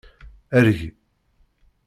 [0.57, 0.79] Erg!